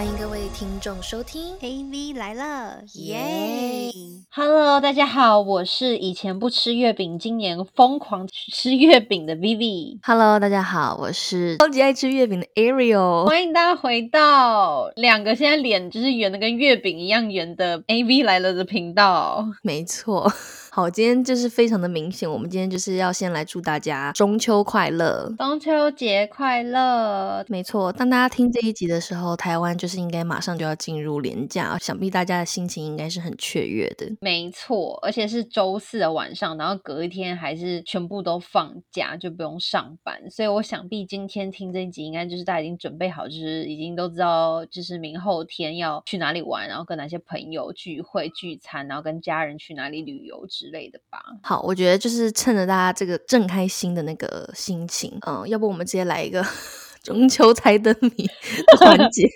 [0.00, 3.92] 欢迎各位听众收听 AV 来了，耶
[4.30, 9.98] ！Hello，大家好，我是以前不吃月饼，今年疯狂吃月饼的 Vivi。
[10.02, 13.26] Hello，大家好，我是超级爱吃月饼的 Ariel。
[13.26, 19.44] 欢迎大家回到两个现在脸就是圆的跟月饼一样圆的 AV 来了的频道。
[19.62, 20.32] 没错，
[20.72, 25.34] 好，今天就是非常的明显，我们今天就是要先来祝大家中秋快乐。
[25.36, 27.44] 中秋节快乐！
[27.48, 34.06] 没错，当大家听这一集的时候，台湾就是应该马上就要进入连假，想必大家的心情应该是很雀跃的。
[34.20, 40.30] 没错，而且是周四的晚上，然后隔一天还是全部都放假，就不用上班。
[40.30, 51.20] 所以我想必今天听这一集，应该就是大家已经准备好，就是已经都知道，就是明后天要去哪里玩，然后跟哪些朋友聚会聚餐，然后跟家人去哪里旅游之类的吧。
[51.42, 56.44] 好，我觉得就是趁着大家这个正开心的那个心情，嗯，要不我们直接来一个
[57.04, 59.26] 中秋猜灯谜的环 节，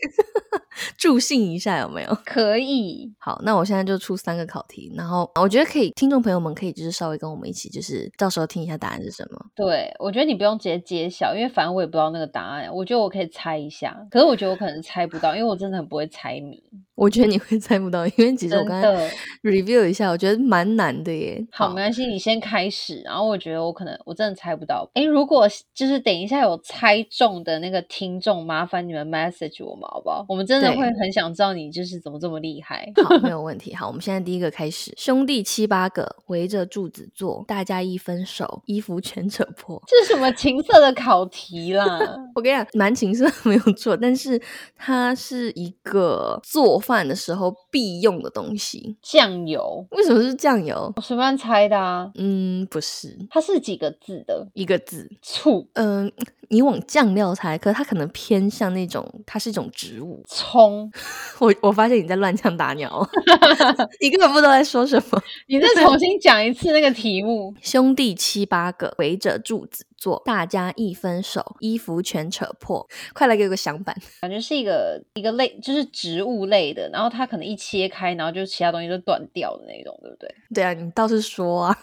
[0.98, 2.14] 助兴一下有没有？
[2.26, 9.46] 可以，好，那我现在就出三个考题，然后我觉得可以，听众朋友们可以就是稍微跟我们一起，就是到时候听一下答案是什么。
[9.54, 16.62] 对我觉得你不用直接揭晓，因为反正我也不知道那个答案，我觉得我可以猜一下，可是我觉得我可能猜不到，因为我真的很不会猜谜，
[16.94, 19.10] 我觉得你会 猜不到，因为其实我真刚才。
[19.42, 21.44] review 一下，我觉得蛮难的耶。
[21.50, 23.02] 好，没关系，你先开始。
[23.04, 24.88] 然后我觉得我可能我真的猜不到。
[24.94, 30.24] 诶，如果就是等一下有猜中的那个听众，麻烦你们 message 我们好不好？
[30.28, 32.90] 我们真的对会很想知道你就是怎么这么厉害。
[33.04, 33.74] 好，没有 问题。
[33.74, 39.82] 好，我们现在第一个开始，兄弟七八个围着柱子坐，大家一分手，衣服全扯破。
[39.86, 41.98] 这是什么情色的考题啦？
[42.34, 44.40] 我跟你讲，蛮情色没有错，但是
[44.76, 48.96] 它是一个做饭的时候必用的东西。
[49.02, 50.92] 酱油，为什么是酱油？
[50.96, 52.10] 我随便猜的啊。
[52.16, 54.48] 嗯，不是它是几个字的？
[54.54, 55.10] 一个字。
[55.22, 56.10] 醋、嗯，
[56.48, 60.22] 你往酱料猜，可它可能偏向那种，它是一种植物。
[60.26, 60.90] 葱。
[61.40, 63.06] 我我发现你在乱枪打鸟，
[64.00, 65.22] 你根本不知道在说什么。
[65.46, 67.54] 你再重新讲一次那个题目。
[67.60, 72.86] 兄弟七八个围着柱子坐，大家一分手，衣服全扯破。
[73.14, 73.96] 快来给我个响板！
[74.20, 80.34] 感觉是一个一个类，就是植物类的，然后它可能一切开，然后就其他东西就断掉的那种，对不对？
[80.54, 81.78] 对啊，你倒是说啊，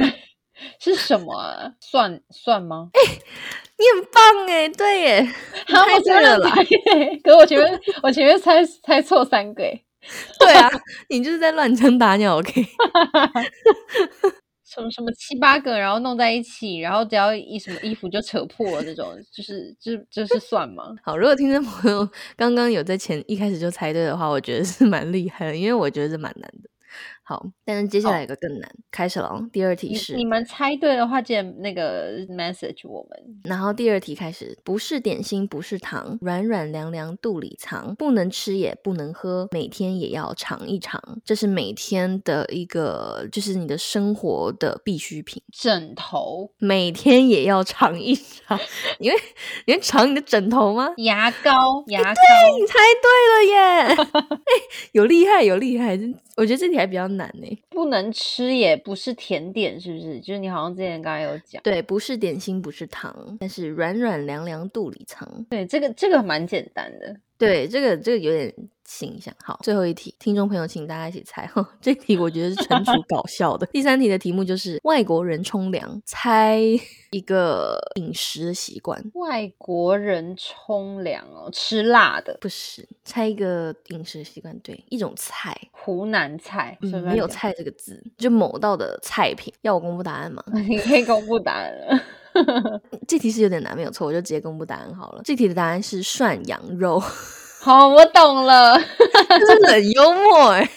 [0.80, 1.74] 是什么啊？
[1.78, 2.88] 蒜蒜吗？
[2.94, 5.20] 你很棒哎，对耶，
[5.68, 6.50] 你好，猜我对了啦。
[7.22, 9.84] 可是我前面我前面猜猜错三个耶，
[10.38, 10.70] 对啊，
[11.10, 12.64] 你就是在乱枪打鸟，OK？
[14.72, 20.84] 什么什么七八个，然后弄在一起，然后只要一什么衣服就扯破了这种，就是就就是算吗？
[21.04, 26.70] 好，如果听众朋友刚刚有在前一开始就猜对的话，我觉得是蛮厉害的，因为我觉得是蛮难的。
[27.24, 29.48] 好，但是接下来有个更难，开始了哦。
[29.52, 33.40] 第二题是你，们猜对的话，记得那个 message 我们。
[33.44, 41.00] 然后第二题开始，不是点心，不是糖，软软凉凉肚里藏，不能吃也不能喝，每天也要尝一尝。
[41.24, 48.58] 这是每天的一个，就是你的生活的必需品，枕头、每天也要尝一尝。
[48.98, 49.16] 你会
[49.66, 50.92] 你会尝你的枕头吗？
[50.96, 51.52] 牙膏、
[51.86, 52.20] 牙膏，
[52.58, 54.04] 你猜对了耶！
[54.28, 54.52] 哎、
[54.90, 55.96] 有厉害，有厉害。
[55.96, 56.04] 这
[56.36, 57.62] 我觉得这题还比较难呢。
[57.70, 60.20] 不能吃也不是甜点，是不是？
[60.20, 61.62] 就是你好像之前刚刚有讲。
[61.62, 65.46] 对，不是点心，不是糖，但是软软凉凉肚里藏。
[65.48, 67.16] 对，这个这个蛮简单的。
[67.42, 68.54] 对，这个这个有点
[68.84, 69.34] 形象。
[69.42, 71.44] 好，最后一题，听众朋友，请大家一起猜。
[71.48, 73.66] 哈， 这题我觉得是纯属搞笑的。
[73.72, 76.60] 第三题的题目就是外国人冲凉，猜
[77.10, 79.02] 一个饮食的习惯。
[79.14, 89.52] 外国人冲凉哦，吃辣的不是，猜一个饮食的习惯，对，一种菜，湖南菜，嗯，没有菜这个字，就某道的菜品。
[89.62, 90.44] 要我公布答案吗？
[90.68, 92.00] 你可以公布答案了。
[93.06, 95.22] 这题是有点难，没有错，我就直接公布答案好了。
[95.24, 96.98] 这题的答案是涮羊肉，
[97.60, 98.78] 好，我懂了，
[99.46, 100.70] 真的很幽默哎、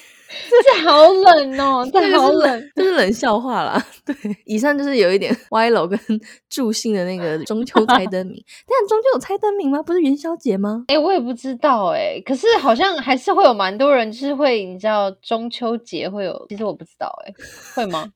[0.50, 2.72] 这好冷哦，这好冷。
[2.75, 3.85] 这是冷笑话啦。
[4.06, 4.16] 对，
[4.46, 6.00] 以上就是有一点歪楼跟
[6.50, 8.44] 助兴的那个中秋 猜灯谜。
[8.68, 9.82] 但中秋有猜灯谜吗？
[9.82, 10.84] 不是元宵节吗？
[10.87, 17.34] 哎、我也不知道哎、可是好像还是会有蛮多人，就是会你知道中秋节会有，其实我不知道哎、
[17.76, 18.11] 会吗？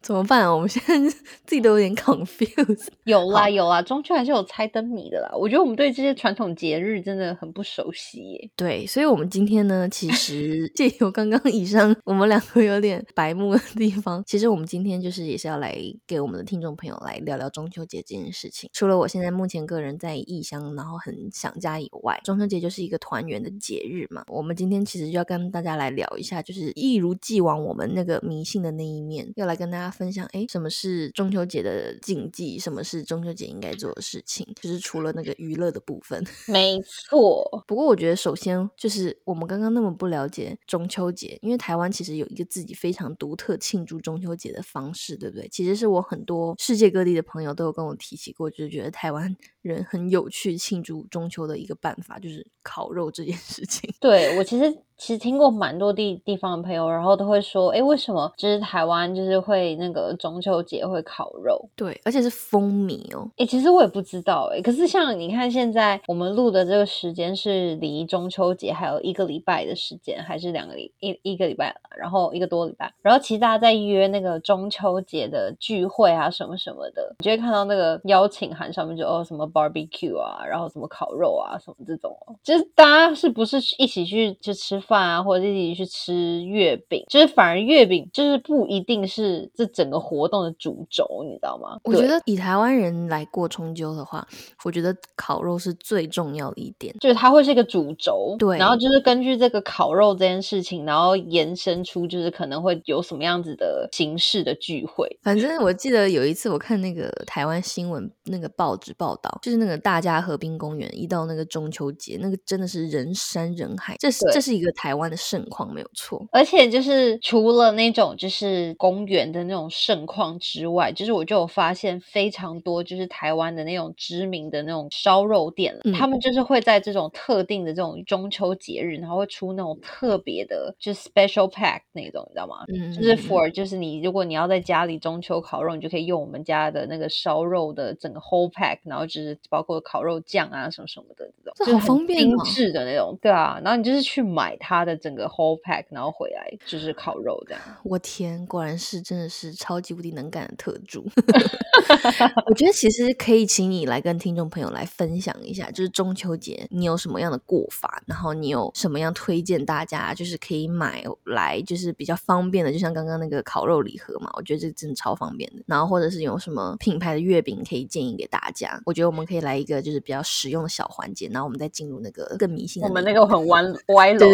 [0.00, 0.54] 怎么办啊？
[0.54, 0.98] 我们现在
[1.44, 2.88] 自己都有点 confused。
[3.04, 5.30] 有啦有啦，中秋还是有猜灯谜的啦。
[5.36, 8.50] 我觉得我们对这些传统节日真的很不熟悉耶。
[8.56, 15.74] 对，所以我们今天呢，其实借由刚刚以以上我们两个有点白目的地方， 其实我们今天就是也是要来
[16.06, 18.68] 给我们的听众朋友来聊聊中秋节这件事情。
[18.74, 24.22] 除了我现在目前个人在异乡，然后很想家以外，中秋节就是一个团圆的节日嘛。
[24.28, 36.22] 我们今天其实就要跟大家来聊一下，就是一如既往我们那个迷信的那一面，要来跟大家分享，哎，什么是中秋节的禁忌，什么是中秋节应该做的事情，就是除了那个娱乐的部分。
[36.46, 45.46] 没错，不过我觉得首先就是我们刚刚那么不了解中秋节，因为台湾其实有一个自己非常独特庆祝中秋节的方式，对不对？
[45.48, 49.36] 其实是我很多世界各地的朋友都有跟我提起过，就是觉得台湾
[49.68, 53.92] 人很有趣庆祝中秋的一个办法，就是烤肉这件事情。
[54.00, 54.76] 对我其实。
[54.96, 61.68] 其实听过蛮多地地方的朋友，然后都会说，哎，为什么就是台湾就是会那个中秋节会烤肉？
[61.74, 63.28] 对，而且是风靡哦。
[63.36, 64.62] 哎，其实我也不知道哎。
[64.62, 72.94] 可是像你看，现在我们录的这个时间是离中秋节还有一个礼拜的时间，还是两个礼一一个礼拜，然后一个多礼拜。
[73.02, 84.74] 然后其实大家在约那个中秋节的聚会啊，什么什么的，你就会看到那个邀请函上面就哦什么 barbecue 啊，然后什么烤肉啊，什么这种，就是大家是不是一起去就吃？
[84.86, 91.78] 饭啊，或者一起去吃月饼，就是反而月饼就是不一定是这整个活动的主轴，你知道吗？
[91.84, 94.26] 我觉得以台湾人来过中秋的话，
[94.64, 98.36] 我觉得烤肉是最重要的一点，就是它会是一个主轴。
[98.38, 105.08] 对，然后就是根据这个烤肉这件事情，然后延伸出就是可能会有什么样子的形式的聚会。
[105.22, 114.70] 反正我记得有一次我看那个台湾新闻那个报纸报道，就是那个大家河滨公园一到那个中秋节，那个真的是人山人海，这是这是一个。
[114.76, 132.64] 台湾的盛况没有错，而且就是除了那种就是公园的那种盛况之外，就是我就有发现非常多就是台湾的那种知名的那种烧肉店，他们就是会在这种特定的这种中秋节日，然后会出那种特别的，就是 special pack 那种，你知道吗？
[132.74, 144.54] 嗯，就是 for 就是你如果你要在家里中秋烤肉，你就可以用我们家的那个烧肉的整个 whole pack，然后就是包括烤肉酱啊什么什么的这种，这好方便精致的那种，对啊，然后你就是去买。
[144.60, 147.60] 它的整个 whole pack，然后回来就是烤肉这样。
[147.82, 151.04] 我天，果然是真的是超级无敌能干的特助。
[152.46, 165.62] 我觉得其实可以请你来跟听众朋友来分享一下，就是中秋节你有什么样的过法，然后你有什么样推荐大家，就是可以买来就是比较方便的，就像刚刚那个烤肉礼盒嘛，我觉得这真的超方便的。
[165.66, 172.88] 然后或者是有什么品牌的月饼可以建议给大家，我觉得我们可以来一个就是比较实用的小环节，然后我们再进入那个更迷信的。
[172.88, 174.26] 我们那个很 弯歪楼。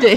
[0.00, 0.16] 对，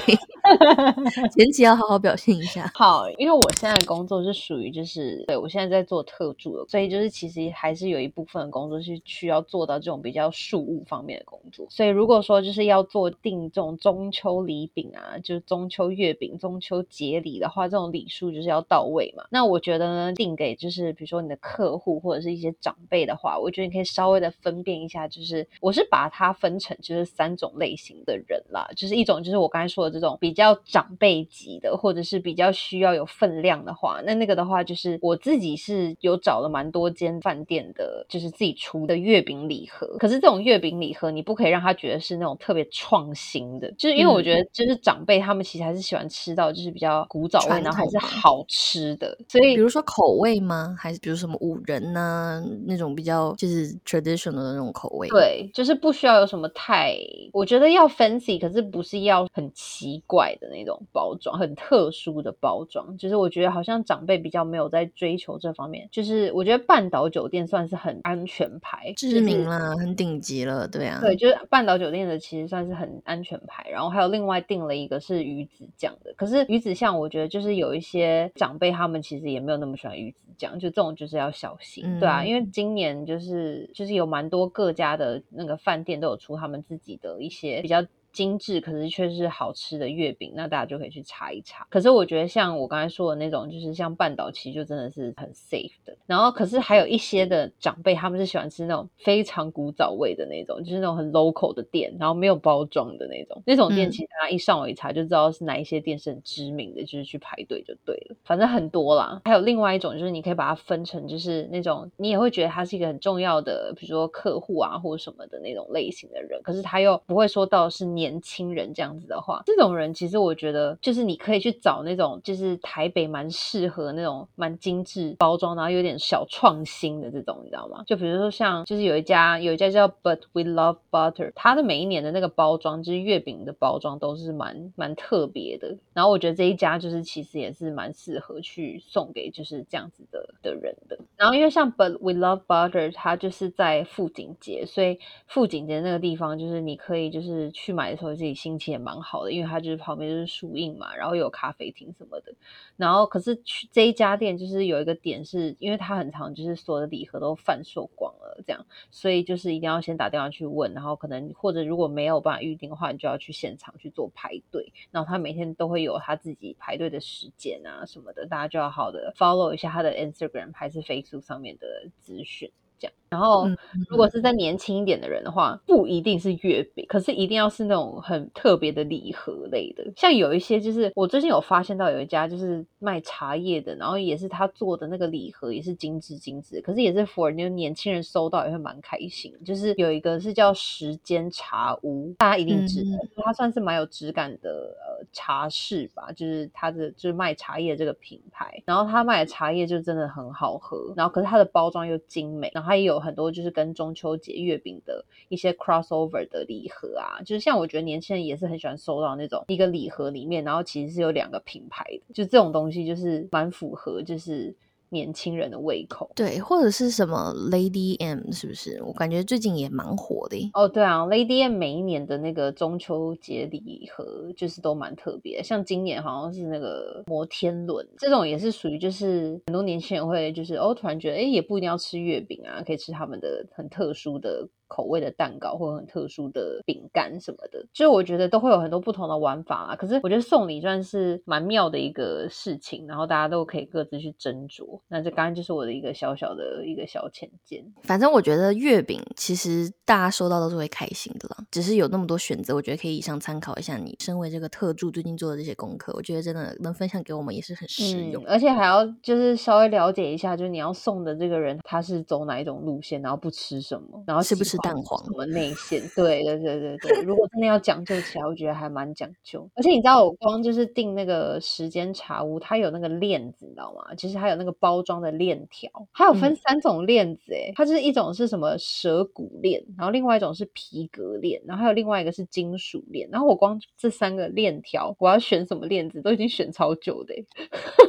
[1.35, 2.69] 前期要好好表现一下。
[2.75, 11.65] 好，因为我现在的工作是属于就是，对我现在在做特助的，所以就是其实还是有一部分的工作是需要做到这种比较数务方面的工作。
[11.69, 19.25] 所以如果说就是要做定这种中秋礼饼啊，就是中秋月饼、中秋节礼的话，这种礼数就是要到位嘛。
[19.31, 29.79] 那我觉得呢，定给就是比如说你的客户或者是一些长辈的话，我觉得你可以稍微的分辨一下，就是我是把它分成就是三种类型的人啦，就是一种就是我刚才说。
[29.79, 39.85] 的这种比较长辈级的，或者是比较需要有分量的话，那那个的话，就是我自己是有找了蛮多间饭店的，就是自己出的月饼礼盒。
[39.99, 49.15] 可是这种月饼礼盒，你不可以让他觉得是那种特别创新的，就是因为我觉得，就是长辈他们其实还是喜欢吃到就是比较古早味，然后还是好吃的。
[49.27, 50.75] 所以，比如说口味吗？
[50.79, 55.07] 还是比如什么五仁呐那种比较就是 traditional 的那种口味？
[55.09, 56.97] 对，就是不需要有什么太，
[57.33, 59.47] 我觉得要 fancy，可是不是要很。
[59.55, 65.87] 奇怪的那种包装，很特殊的包装，就是我觉得好像长辈比较没有在追求这方面。
[65.91, 70.99] 就是我觉得半岛酒店算是很安全牌，知名了，很顶级了，对啊。
[71.01, 73.67] 对，就是半岛酒店的其实算是很安全牌。
[73.69, 82.23] 然后还有另外订了一个是鱼子酱的，可是鱼子酱我觉得就是有一些长辈他们其实也没有那么喜欢鱼子酱，就这种就是要小心，对啊。
[82.23, 87.83] 因为今年就是就是有蛮多各家的那个饭店都有出他们自己的一些比较。
[88.11, 91.65] 精致可是却是好吃的月饼，那大家就可以去查一查。
[91.69, 95.95] 可是我觉得像我刚才说的那种，就是像半岛，其实就真的是很 safe 的。
[96.05, 103.41] 然后，可是还有一些的长辈，他们是喜欢吃那种非常古早味的那种，就是那种很 local 的店，然后没有包装的那种。
[103.45, 108.15] 那种店其实大家一上网一查就知道是哪一些店是很知名的，就是去排队就对了。
[108.23, 109.21] 反正很多啦。
[109.25, 117.98] 还有另外一种，就是你可以把它分成，就是那种你也会觉得他是一个很重要的，比如说客户啊或者什么的那种类型的人，可是他又不会说到是。
[117.99, 127.83] 年轻人这样子的话，这种人其实我觉得就是你可以去找那种就是台北蛮适合那种蛮精致包装，然后有点小创新的这种，你知道吗？
[127.85, 135.77] 就比如说像就是有一家有一家叫 But We Love Butter，它的每一年的那个包装就是月饼的包装都是蛮蛮特别的。
[135.93, 140.97] 然后我觉得这一家就是其实也是蛮适合去送给就是这样子的的人的。
[141.17, 152.33] 然后因为像 But We Love Butter，它就是在富锦街，所以富锦街那个地方就是你可以就是去买的时候自己心情也蛮好的，因为它就是旁边就是树荫嘛，然后有咖啡厅什么的。
[152.77, 164.71] 然后可是去这一家店就是有一个点是，因为它很长，就是所有的礼盒都贩售光了，这样，所以就是一定要先打电话去问，然后可能或者如果没有办法预定的话，你就要去现场去做排队。
[164.91, 171.67] 然后他每天都会有他自己排队的时间啊什么的，大家就要好的 follow 一下他的 Instagram 还是 Facebook 上面的
[171.99, 172.51] 资讯。
[172.77, 173.47] 这样然后，
[173.89, 179.83] 如果是在年轻一点的人的话，不一定是月饼，可是一定要是那种很特别的礼盒类的。
[179.95, 189.33] 像有一些，就是我最近有发现到有一家就是卖茶叶的，然后也是他做的那个礼盒也是精致精致，可是也是 for 那年轻人收到也会蛮开心。
[189.43, 202.98] 就是有一个是叫时间茶屋，大家一定知道，它算是蛮有质感的呃茶室吧，就是它的就是卖茶叶这个品牌，然后他卖的茶叶就真的很好喝，然后可是它的包装又精美，然后它也有。
[202.99, 214.55] 很多就是跟中秋节月饼的一些 crossover 的礼盒啊，就是像我觉得年轻人也是很喜欢收到那种一个礼盒里面，然后其实是有两个品牌的，就这种东西就是蛮符合就是。
[214.89, 218.81] 年轻人的胃口，对，或者是什么 Lady M，是不是？
[218.83, 220.49] 我感觉最近也蛮火的。
[220.53, 234.47] 哦，对啊，Lady M 每一年的那个中秋节礼盒就是都蛮特别，像今年好像是那个摩天轮，这种也是属于就是很多年轻人会就是哦，突然觉得哎，也不一定要吃月饼啊，可以吃他们的很特殊的。
[234.69, 239.75] 口味的蛋糕或者很特殊的饼干什么的，就是我觉得都会有很多不同的玩法啊。
[239.75, 244.79] 可是我觉得送礼算是蛮妙的一个事情，然后大家都可以各自去斟酌。
[244.87, 247.65] 那这刚刚就是我的一个小小的一个小浅见。
[247.83, 253.75] 反正我觉得月饼其实大家收到都是会开心的啦，只是有那么多选择，我觉得可以以上参考一下。
[253.77, 264.58] 你身为这个特助最近做的这些功课，我觉得真的能分享给我们也是很实用，而且还要就是稍微了解一下，就是你要送的这个人他是走哪一种路线，然后不吃什么，然后吃不吃。
[264.61, 265.81] 蛋黄什么内馅？
[265.95, 269.49] 对对对对对，如果真的要讲究起来，我觉得还蛮讲究。
[269.55, 273.95] 而且你知道，我光就是订那个时间茶屋，它有那个链子，你知道吗？
[273.95, 283.09] 其实还有那个包装的链条，它有分三种链子，哎，它就是一种是什么蛇骨链，然后另外一种是皮革链，然后还有另外一个是金属链。
[283.11, 287.13] 然后我光这三个链条，我要选什么链子，都已经选超久的。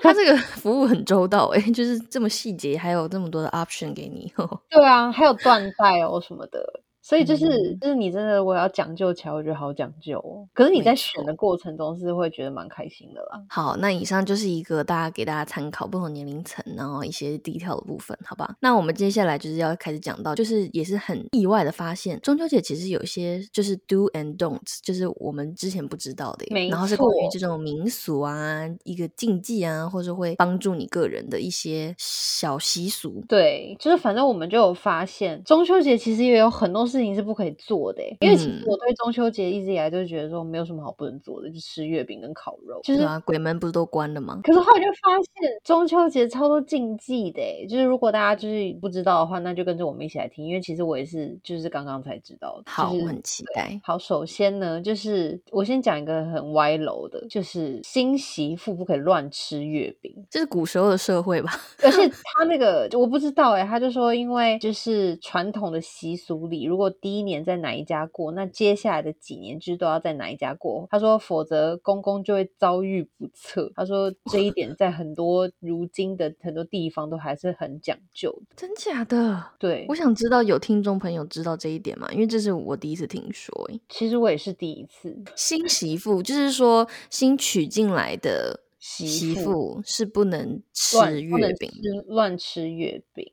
[0.01, 4.33] 它这 个服务很周到，哎，就是这么细节，还有这么多的 option 给你。
[4.69, 6.60] 对啊，还有缎带哦什么的。
[6.61, 7.47] the 所以就是，
[7.81, 10.47] 就是你真的我要讲究起来，我觉得好讲究哦。
[10.53, 13.43] 可是你在选的过程中是会觉得蛮开心的啦。
[13.49, 18.55] 好，那以上就是一个大家给大家参考不同年龄层，然后一些低调的部分，好吧？
[18.61, 33.25] 那我们接下来就是要开始讲到，就是也是很意外的发现，中秋节其实有一些就是 do and don'ts，就是我们之前不知道的，然后是关于这种民俗啊、一个禁忌啊，或者会帮助你个人的一些小习俗。
[33.27, 36.90] 对，就是反正我们就有发现，中秋节其实也有很多。
[36.91, 42.81] 事情是不可以做的，因为其实我对中秋节一直以来就觉得说没有什么好不能做的，就吃月饼跟烤肉。
[42.83, 44.41] 就是啊，鬼门不是都关了吗？
[44.43, 52.61] 可是后来就发现中秋节超多禁忌的，就是如果大家就是不知道的话，那就跟着我们一起来听，因为其实我也是就是刚刚才知道。
[52.67, 53.81] 好，我很期待。
[53.85, 61.51] 好，首先呢，就是我先讲一个很歪楼的，就是新媳妇不可以乱吃月饼，这是古时候的社会吧？
[61.83, 70.87] 而且 他那个我不知道哎，他就说因为就是传统的习俗里，如果第一年在哪一家过，那接下来的几年就都要在哪一家过。
[70.91, 73.73] 他说，否则公公就会遭遇不测。
[73.75, 79.45] 他说这一点在很多如今的很多地方都还是很讲究的，真假的？
[79.59, 82.09] 对，我想知道有听众朋友知道这一点吗？
[82.13, 83.71] 因为这是我第一次听说。
[83.89, 85.19] 其实我也是第一次。
[85.35, 91.71] 新媳妇就是说新娶进来的媳妇是不能吃月饼，
[92.07, 93.27] 乱吃月饼。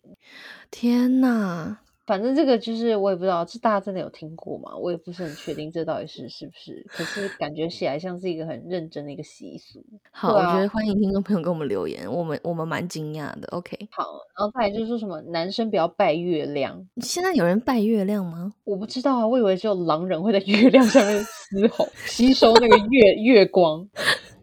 [0.71, 1.81] 天哪！
[2.07, 4.73] 反正这个就是我也不知道，这大家真的有听过吗？
[4.77, 9.83] 我也不是很确定这到底是是不是，可是感觉起来像是一个很认真的一个习俗。
[10.09, 13.47] 好，我觉得欢迎听众朋友给我们留言，我们我们蛮惊讶的。
[13.49, 14.05] OK，好，
[14.37, 18.53] 然后再来就是说什么男生不要拜月亮，现在有人拜月亮吗？
[18.63, 23.85] 我不知道啊，我以为只有狼人会在月亮上面嘶吼，吸收那个月月光。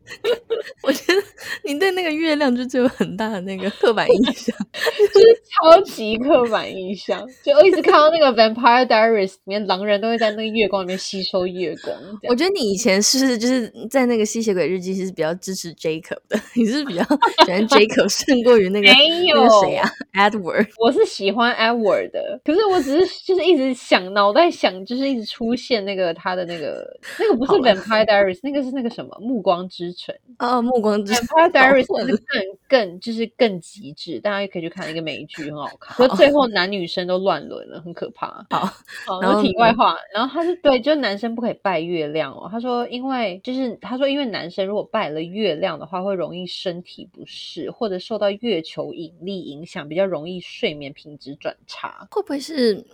[0.85, 1.23] 我觉得
[1.63, 4.57] 你对那个月亮就就有很大的那个刻板印象，
[5.13, 7.27] 就是超级刻板印象。
[7.43, 11.97] 就我一直看到那个《Vampire Diaries》里面，狼人都会在那个月光里面吸收月光。
[12.29, 20.67] 我觉得你以前是就是在那个吸血鬼日记是比较支持 Jacob 的， 你是比较喜欢 Jacob 胜过于那个 没有谁啊 Edward。
[20.79, 26.85] 我是喜欢 Edward 的，可是我只是就是一直想脑袋想，就是一直出现那个他的那个
[27.19, 30.15] 那个不是《Vampire Diaries》，那个是那个什么《暮光之城》
[30.47, 31.25] 哦，《暮光之城》。
[31.35, 31.51] Vampire
[31.85, 35.97] Diaries 是更更就是更极致，大家也可以去看一个美剧，很好看。
[35.97, 38.47] 可最后男女生都乱伦了，很可怕。
[38.51, 38.67] 好，
[39.07, 42.49] 好，然后题外话，然后他是对，就是男生不可以拜月亮哦。
[42.51, 52.07] 他说，因为就是他说，因为男生如果拜了月亮的话，会容易身体不适，或者受到月球引力影响，比较容易睡眠品质转差。
[52.11, 52.85] 会不会是？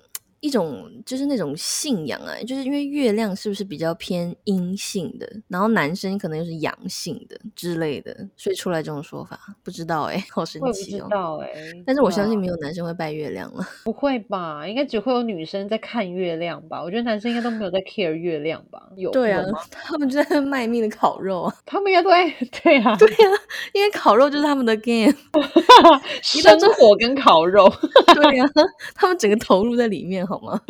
[0.40, 11.04] 一种就是那种信仰啊，就是因为月亮是不是比较偏阴性的，然后男生可能又是阳性的之类的，所以出来这种说法，不知道哎、欸， 好神奇哦！
[11.04, 14.66] 不知道哎、欸，但是我相信没有男生会拜月亮了， 不会吧？
[14.66, 16.82] 应该只会有女生在看月亮吧？
[16.82, 18.80] 我觉得男生应该都没有在 care 月亮吧？
[18.96, 22.26] 有对啊，他们就在卖命的烤肉啊， 他们应该都在
[22.62, 23.30] 对啊，对啊，
[23.74, 25.12] 因为烤肉就是他们的 game，
[26.22, 27.70] 生火跟烤肉，
[28.14, 28.48] 对啊，
[28.94, 30.26] 他们整个投入在里面。
[30.30, 30.60] 好吗？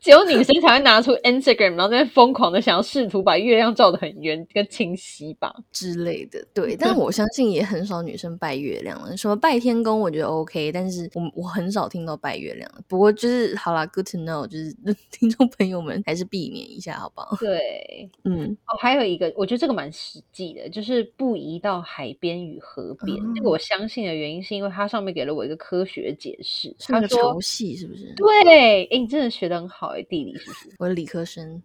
[0.00, 6.46] 只有女生才会拿出 Instagram，然后在疯狂的想要试图把月亮照得很圆跟清晰吧之类的。
[6.52, 9.16] 对，但我相信也很少女生拜月亮了。
[9.16, 12.70] 什么拜天公，我觉得 OK，但是我我很少听到拜月亮。
[12.86, 14.76] 不过就是好啦 g o o d to know，就是
[15.10, 17.36] 听众朋友们还是避免一下，好不好？
[17.40, 23.16] 对，嗯，哦，还有一个，我觉得这个蛮实际的，就是不宜到海边与河边。
[23.18, 27.77] 哦、这个我相信的原因是因为它上面给了我一个科学解释，它说潮汐。
[27.78, 28.12] 是不是？
[28.14, 30.70] 对，哎，你真的学的很好哎，地理是不是？
[30.78, 31.62] 我是理科生。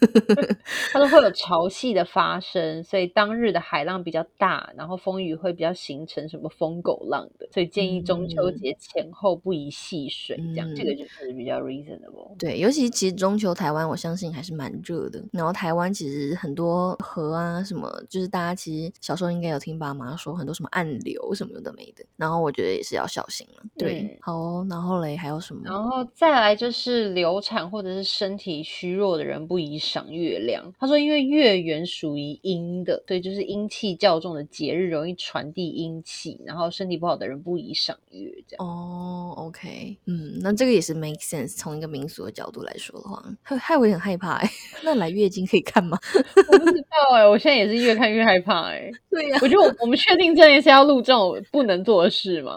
[0.92, 12.36] 他说会有潮汐的发生，所以当日的海浪比较大，然后风雨会比较形成什么疯狗浪的，所以建议中秋节前后不宜戏水，嗯、这样这个就是比较 reasonable。
[12.38, 15.22] 对，尤其其实中秋台湾，我相信还是蛮热的。
[15.32, 23.62] 然后台湾其实很多河啊什么，就是大家其实小时候应该有听爸妈说很多什么暗流什么的没的，然后我觉得也是要小心了。
[23.76, 25.62] 对，嗯、好、哦，然后嘞还有什么？
[25.64, 30.72] 然后再来就是流产或者是身体虚弱的人不宜赏月亮。
[30.78, 38.30] 他说，因为月圆属于阴的，对，就是阴气较重的节日，容易传递阴气，然后身体不好的人不宜赏月。
[38.46, 41.56] 这样哦，OK，嗯，那这个也是 make sense。
[41.56, 44.52] 从一个民俗的角度来说的话，害害我也很害怕哎、欸。
[44.82, 45.98] 那来月经可以看吗？
[46.52, 48.92] 我不知道哎、欸，我现在也是越看越害怕哎、欸。
[49.10, 52.56] 对呀、啊，我觉得我我们确定这件事要录这种不能做的事吗？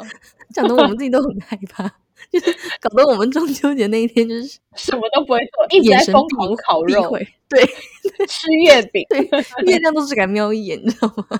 [0.53, 1.91] 讲的我们自己都很害怕。
[2.33, 7.15] 就 是搞得我们中秋节那一天就是什么都不会做，一直在疯狂烤肉，
[7.47, 7.63] 对，
[8.27, 9.21] 吃月饼，对，
[9.65, 11.39] 月亮都只敢瞄一眼，你知道吗？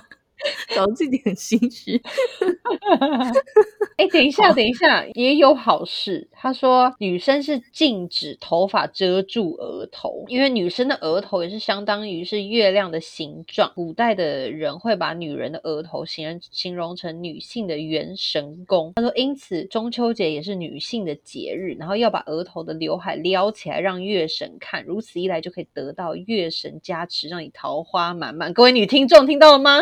[0.74, 2.00] 搞得自己很心虚。
[3.96, 6.28] 哎，等一下，等一下，也有好事。
[6.32, 13.72] 他说，女生是禁止头发遮住额头，因为女生的额头也是相当于是月亮的形状。
[13.74, 18.92] 古代的人会把女人的额头形容形容成女性的元神宫。
[18.96, 28.52] 他说，因此中秋节也是女性的节日，然后要把额头的刘海撩起来让月神看，如此一来就可以得到月神加持，让你桃花满满。
[28.52, 29.78] 各位女听众听到了吗？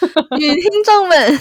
[0.38, 1.40] 女听众们，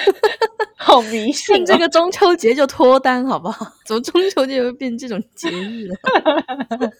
[0.76, 1.64] 好迷信、哦！
[1.66, 3.66] 这个中秋节就脱单好不好？
[3.86, 5.96] 怎么中秋节会变这种节日了？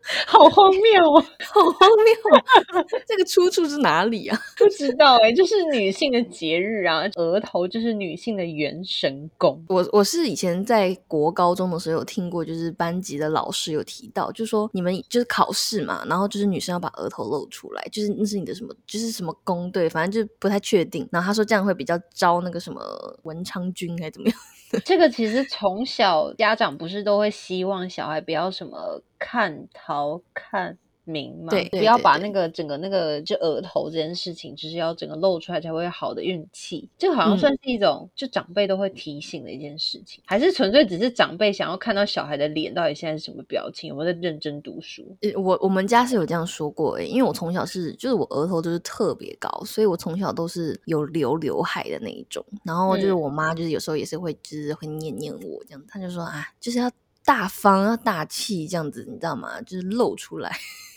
[0.26, 1.20] 好荒谬哦！
[1.52, 2.84] 好荒谬！
[3.06, 4.38] 这个出处是哪里啊？
[4.56, 9.62] 不知道哎、欸，就是女性的节日啊，额头就是女性的元神宫。
[9.68, 21.06] 我我是以前在国高中的时候有听过，就是班级的老师有提到，就说你们就是考试嘛，然后就是女生要把额头露出来，就是那是你的什么，就是什么宫对，反正就不太确定。
[21.12, 22.80] 然后他说这样会比较招那个什么
[23.24, 24.38] 文昌君还是怎么样？
[24.84, 36.86] 这个其实从小家长不是都会希望小孩不要什么看桃看明嘛，对，不要把那个整个那个就额头这件事情，就是要整个露出来才会有好的运气。
[36.98, 45.16] 这个好像算是一种、嗯、就长辈都会提醒的一件事情，还是纯粹只是长辈想要看到小孩的脸到底现在是什么表情，有没有在认真读书？
[45.34, 52.44] 我我们家是有这样说过诶、欸，因为我从小是就是我额头就是特别高，所以我从小都是有留刘海的那一种。
[52.62, 56.90] 然后就是我妈就是有时候也是会就是会念念我这样，她就说啊，就是要。
[57.28, 59.60] 大方要大气这样子，你知道吗？
[59.60, 60.50] 就是露出来，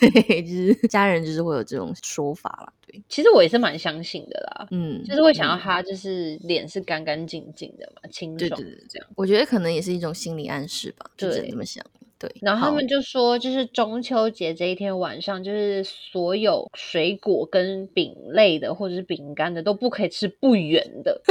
[0.00, 2.72] 对，就是家人就是会有这种说法啦。
[2.86, 9.08] 对，其实我也是蛮相信的啦，嗯，就是会想要他就是脸是干干净净的嘛，清爽，对对对，这样。
[9.16, 11.84] 我觉得可能也是一种心理暗示吧，就对这么想。
[12.18, 21.20] 对，然后他们就说，就是中秋节这一天晚上，就是所有水果跟饼类的或者是饼干的都不可以吃不圆的。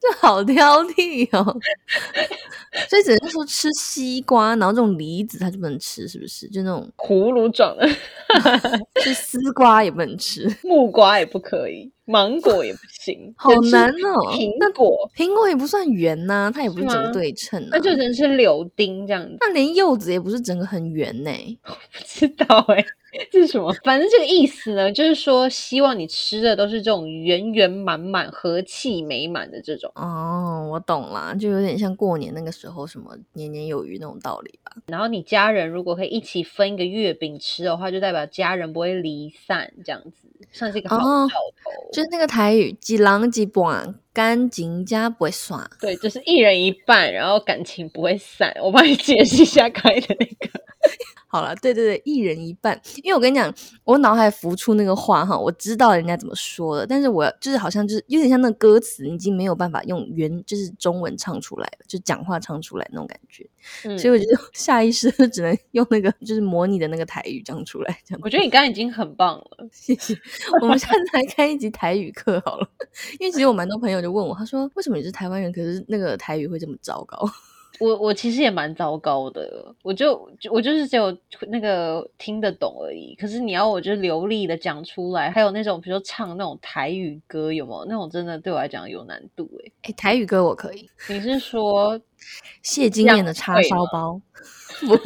[0.00, 1.56] 这好挑剔哦。
[2.88, 6.48] 所以只能说吃西瓜，然后这种梨子它就不能吃，是不是？
[6.48, 7.86] 就那种葫芦状的
[9.02, 14.32] 吃丝瓜也不能吃，木瓜也不可以，芒果也不行， 好难哦。
[14.32, 15.10] 苹果。
[15.14, 19.36] 苹果也不算圆呐、它也不是是整个对称、啊，那就只能是柳丁这样子。
[19.40, 21.30] 那连柚子也不是整个很圆呢、
[21.92, 22.84] 不知道哎、
[23.30, 23.72] 这 是什么？
[23.84, 29.90] 反正这个意思呢，就是说希望你吃的都是这种圆圆满满、和气美满的这种。
[29.94, 34.72] 哦，我懂了，就有点像过年那个时候什么年年有余那种道理吧。
[34.86, 41.70] 然后你家人如果可以一起分一个月饼吃的话，就代表家人不会离散，这样子算是一个好哦兆头。
[41.92, 48.52] 就是那个台语“几郎几 半，干净家不会耍对，就是一人一半，然后感情不会散。
[48.60, 50.60] 我帮你解释一下刚才的那个。”。
[51.28, 52.80] 好了，对对对，一人一半。
[53.04, 53.54] 因为我跟你讲，
[53.84, 63.48] 我脑海浮出那个话哈，我知道人家怎么说的，但是我就是好像就是有点像那个歌词，已经没有办法用原就是中文唱出来了，就讲话唱出来那种感觉。
[63.84, 68.20] 嗯，所以我就下意识地只能用那个就是模拟的那个台语讲出来，这样。
[68.22, 69.68] 我觉得你刚刚已经很棒了。
[69.72, 70.18] 谢谢。
[70.60, 72.68] 我们下次来开一集台语课好了，
[73.18, 77.28] 因为其实我蛮多朋友就问我，他说为什么你是台湾人，可是那个台语会这么糟糕？
[77.80, 81.16] 我我其实也蛮糟糕的，我就就我就是只有
[81.48, 83.14] 那个听得懂而已。
[83.14, 92.00] 可是你要我就流利的讲出来，还有那种比如说唱那种台语歌，有没有那种真的对我来讲有难度诶、哎，台语歌我可以，你是说
[92.62, 94.20] 谢金燕的叉烧包。
[94.80, 95.02] 不是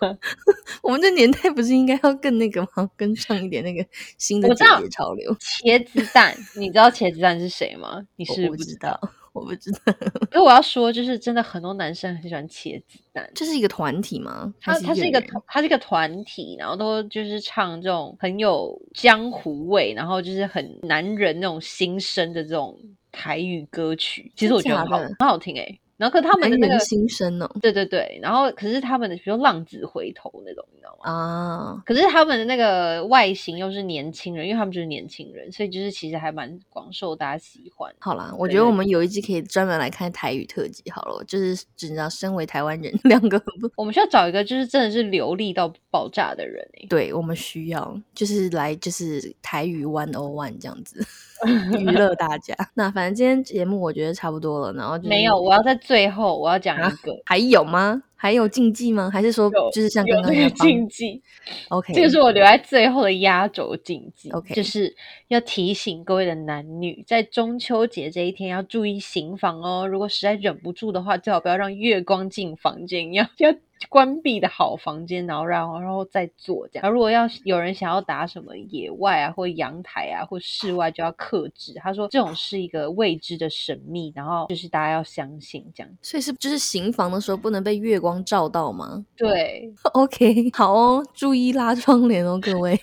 [0.82, 2.88] 我们这年代不是应该要更那个吗？
[2.96, 3.84] 跟上一点那个
[4.16, 5.34] 新的姐姐潮流。
[5.34, 6.34] 茄子蛋？
[6.56, 8.06] 你知道茄子蛋是谁吗？
[8.16, 8.98] 你是不知道。
[9.32, 9.92] 我不知道，
[10.30, 13.30] 可我要说，就是真的很多男生很喜欢茄子蛋。
[13.34, 14.52] 这是一个团体吗？
[14.60, 22.78] 还它它是一个乐园团它是一个团体，然后都就是唱这种很有江湖味，然后就是很男人那种心声的这种
[23.12, 24.32] 台语歌曲。
[24.36, 31.10] 其实我觉得很好很好听诶、然后可是他们的那个心声哦对对对，然后可是他们的比如浪子回头那种，你知道吗？
[31.12, 37.92] 啊，可是他们的那个外形又是年轻人，因为他们就是年轻人，所以就是其实还蛮广受大家喜欢。
[37.98, 51.04] 好啦，我觉得我们有一集可以专门来看台语特辑好了，就是只知道身为台湾人， 两个不我们需要找一个就是真的是流利到爆炸的人诶、对，我们需要就是来就是台语 one o one 这样子
[51.78, 52.54] 娱乐大家。
[52.74, 57.12] 那反正今天节目我觉得差不多了，然后就是没有，我要在最后我要讲啊一个。
[57.26, 58.02] 还有吗？
[58.20, 59.08] 还有禁忌吗？
[59.08, 61.22] 还是说就是像刚刚那个禁忌
[61.68, 64.92] ，？OK，这个是我留在最后的压轴禁忌 OK 就是
[65.28, 69.86] 要提醒各位的男女，在中秋节这一天要注意行房哦。
[69.86, 73.54] 如果实在忍不住的话，最好不要让月光进房间，要要
[73.88, 76.82] 关闭的好房间，然后然后然后再做这样。
[76.82, 81.72] 然后如果要有人想要打什么野外啊，或阳台啊，或室外，就要克制。
[81.74, 85.92] 他说这种是一个未知的神秘，然后就是大家要相信这样。
[86.02, 89.72] 所以是就是行房的时候不能被月光照到吗对？
[89.94, 92.78] OK，好哦，注意拉窗帘哦，各位。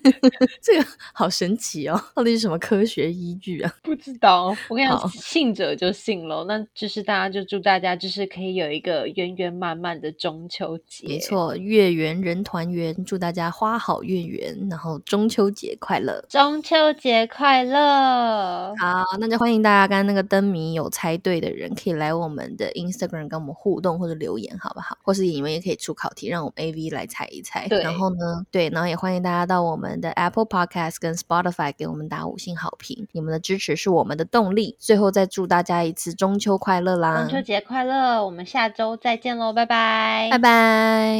[0.62, 3.72] 这个好神奇哦，到底是什么科学依据啊？
[3.82, 6.44] 不知道，我跟你讲，信者就信喽。
[6.44, 11.08] 那就是大家就祝大家就是可以有一个圆圆满满的中秋节。
[11.08, 16.24] 没，错，月圆人团圆，祝大家花好月圆，然后中秋节快乐。
[16.28, 18.74] 中秋节快乐！
[18.78, 24.98] 好，那就欢迎大家，刚刚那个灯谜有猜对的人，可以来我们的 Instagram 跟我们互动或者留言，好不好？
[25.02, 27.68] 或是你们也可以出考题，让我们 AV 来猜一猜。
[27.68, 34.76] 对然后呢，对，然后也欢迎大家到我们的 Apple Podcast 跟 Spotify 给我们打五星好评，你们的支持是我们的动力。
[34.78, 37.22] 最后再祝大家一次中秋快乐啦！
[37.22, 38.24] 中秋节快乐！
[38.24, 40.28] 我们下周再见喽，拜拜！
[40.32, 41.16] 拜拜。